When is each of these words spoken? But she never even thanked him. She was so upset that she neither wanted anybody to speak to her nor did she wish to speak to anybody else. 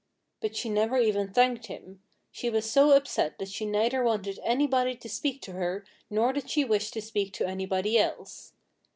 But 0.39 0.55
she 0.55 0.67
never 0.67 0.97
even 0.97 1.31
thanked 1.31 1.67
him. 1.67 2.01
She 2.31 2.49
was 2.49 2.67
so 2.67 2.93
upset 2.93 3.37
that 3.37 3.49
she 3.49 3.65
neither 3.67 4.01
wanted 4.03 4.39
anybody 4.43 4.95
to 4.95 5.07
speak 5.07 5.43
to 5.43 5.51
her 5.51 5.85
nor 6.09 6.33
did 6.33 6.49
she 6.49 6.65
wish 6.65 6.89
to 6.89 7.01
speak 7.03 7.33
to 7.33 7.45
anybody 7.45 7.99
else. 7.99 8.53